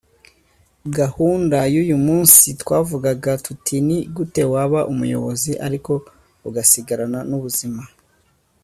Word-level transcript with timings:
“Gahunda 0.97 1.57
y’uyu 1.73 1.97
munsi 2.05 2.45
twavugaga 2.61 3.31
tuti 3.45 3.75
ni 3.87 3.97
gute 4.15 4.41
waba 4.53 4.79
umuyobozi 4.91 5.51
ariko 5.67 5.91
ugasigarana 6.47 7.19
n’ubuzima 7.29 7.83